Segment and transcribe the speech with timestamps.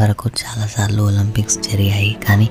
[0.00, 2.16] వరకు చాలా సార్లు ఒలింపిక్స్ జరిగాయి.
[2.28, 2.48] కానీ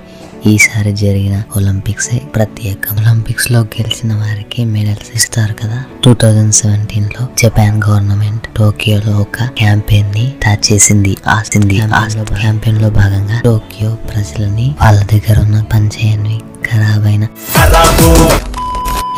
[0.47, 2.97] ఈసారి జరిగిన ఒలింపిక్స్ ప్రత్యేకం.
[2.97, 5.83] ఒలింపిక్స్లో గెలిచిన వారికి మెడల్స్ ఇస్తారు కదా.
[6.05, 11.17] టూ థౌజండ్ సెవెంటీన్లో జపాన్ గవర్నమెంట్ టోకియోలో ఒక క్యాంపెయిన్ని స్టార్ట్ చేసింది.
[11.27, 11.79] ఆసింది
[12.41, 13.41] క్యాంపెయిన్లో భాగంగా.
[13.45, 16.41] టోకియో ప్రజలని వాళ్ళ దగ్గర ఉన్న పనిచేయని
[16.71, 17.27] ఖరాబ్ అయిన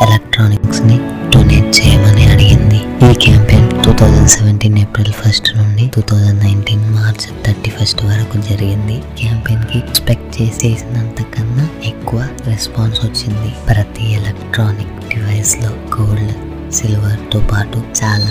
[0.02, 0.96] ఎలక్ట్రానిక్స్ని
[1.34, 2.80] డొనేట్ చేయమని అడిగింది.
[3.10, 8.36] ఈ campaign two thousand seventeen April first నుండి two thousand nineteen March thirty first వరకు
[8.48, 8.94] జరిగింది.
[9.18, 13.50] క్యాంపెయిన్కి ఎక్స్పెక్ట్ చేసేసినంత కన్నా ఎక్కువ రెస్పాన్స్ వచ్చింది.
[13.68, 16.32] ప్రతి ఎలక్ట్రానిక్ డివైస్లో గోల్డ్
[16.76, 18.30] సిల్వర్తో పాటు చాలా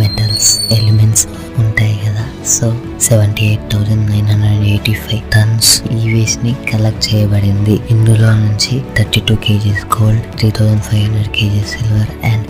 [0.00, 1.26] మెటల్స్ ఎలిమెంట్స్
[1.62, 2.24] ఉంటాయి కదా.
[2.54, 2.66] So
[3.08, 7.76] seventy eight thousand nine hundred eighty five tons ఈ వేస్ట్ని కలెక్ట్ చేయబడింది.
[7.96, 12.46] ఇందులో నుంచి thirty two kgs gold three thousand five hundred kgs silver and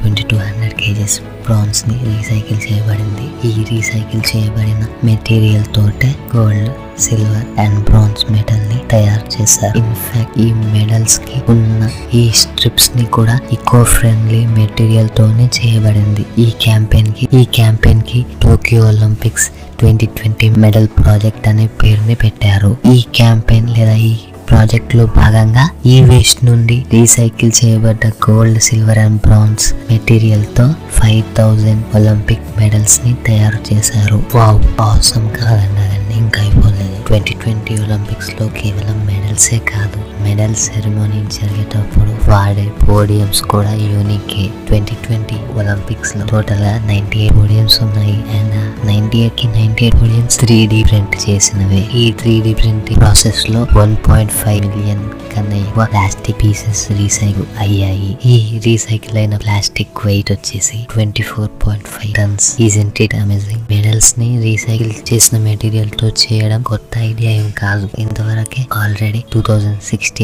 [0.00, 3.26] twenty two hundred kgs బ్రాన్స్ని recycle చేయబడింది.
[3.48, 6.70] ఈ రీసైకిల్ చేయబడిన మెటీరియల్ తోటే గోల్డ్
[7.04, 9.78] సిల్వర్ అండ్ బ్రాన్స్ మెడల్ని తయారు చేశారు.
[9.78, 16.24] ఇన్ఫాక్ట్ ఈ మెడల్స్కి ఉన్న ఈ స్ట్రిప్స్ని కూడా ఈకో ఫ్రెండ్లీ మెటీరియల్ తోనే చేయబడింది.
[16.38, 19.48] ఈ క్యాంపెయిన్కి ఈ క్యాంపెయిన్కి Tokyo Olympics
[19.80, 22.72] twenty twenty medal project అనే పేరుని పెట్టారు.
[22.94, 24.12] ఈ క్యాంపెయిన్ లేదా ఈ
[24.50, 32.46] ప్రాజెక్ట్లో భాగంగా ఈ వేస్ట్ నుండి రీసైకిల్ చేయబడ్డ గోల్డ్ సిల్వర్ అండ్ బ్రాన్స్ మెటీరియల్తో ఫైవ్ థౌజండ్ ఒలింపిక్
[32.58, 34.22] మెడల్స్ని తయారు చేశారు.
[34.34, 37.02] వావ్ అవసరం కాదన్నదండి ఇంకా అయిపోలేదు.
[37.06, 39.99] ట్వంటీ ట్వంటీ ఒలింపిక్స్లో కేవలం మెడల్సే కాదు.
[40.30, 44.34] మెడల్ సెరమోనీ జరిగేటప్పుడు వాడే పోడియంస్ కూడా యూనిక్
[44.66, 48.18] ట్వంటీ ట్వంటీ ఒలింపిక్స్లో టోటల్గా నైన్టీ ఎయిట్ పోడియంస్ ఉన్నాయి.
[48.38, 48.56] అండ్
[48.88, 51.80] నైన్టీ ఎయిట్కి ninety eight podiums three D print చేసినవి.
[52.02, 58.10] ఈ త్రీ డి ప్రింట్ ప్రాసెస్లో వన్ పాయింట్ ఫైవ్ మిలియన్ కన్నా ఎక్కువ ప్లాస్టిక్ పీసెస్ రీసైకిల్ అయ్యాయి.
[58.34, 64.30] ఈ రీసైకిల్ అయిన ప్లాస్టిక్ వెయిట్ వచ్చేసి twenty four point five tons isn't it amazing మెడల్స్ని
[64.46, 67.88] recycle చేసిన మెటీరియల్తో చేయడం కొత్త ఐడియా ఏం కాదు.
[68.04, 70.18] ఇంతవరకే already two thousand sixteen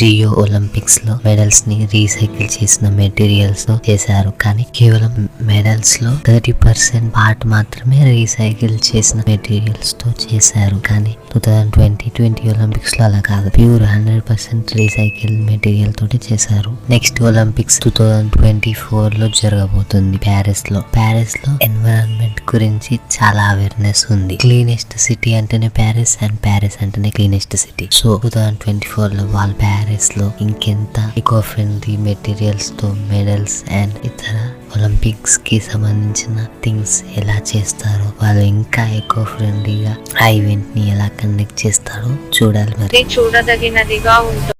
[0.00, 4.32] Rio ఒలింపిక్స్లో మెడల్స్ని రీసైకిల్ చేసిన మెటీరియల్స్తో చేశారు.
[4.40, 10.82] కానీ కేవలం మెడల్స్లో థర్టీ పర్సెంట్ పార్ట్ మాత్రమే రీసైకిల్ చేసిన మెటీరియల్స్తో చేశారు.
[10.86, 16.76] కానీ టూ థౌజండ్ ట్వంటీ ట్వంటీ ఒలింపిక్స్లో అలా కాదు pure hundred percent recycle material తోటి చేశారు.
[16.90, 22.19] Next Olympics two thousand twenty ఫోర్లో జరగబోతుంది ప్యారిస్లో ప్యారిస్లో ఎన్విరాన్మెంట్
[22.54, 24.36] గురించి చాలా అవేర్నెస్ ఉంది.
[24.36, 29.54] క్లీనెస్ట్ సిటీ అంటేనే ప్యారిస్ అండ్ ప్యారిస్ అంటేనే cleanest city so two thousand twenty ఫోర్లో వాళ్ళు
[29.54, 34.34] ప్యారిస్లో ఇంకెంత ఎకో ఫ్రెండ్లీ మెటీరియల్స్తో మెడల్స్ అండ్ ఇతర
[34.76, 42.74] ఒలింపిక్స్కి సంబంధించిన థింగ్స్ ఎలా చేస్తారో వాళ్ళు ఇంకా ఎకో ఫ్రెండ్లీగా ఆ ఈవెంట్ని ఎలా కండక్ట్ చేస్తారో చూడాలి
[42.78, 43.02] మరి.
[43.16, 44.54] చూడదగినదిగా ఉంటుంది.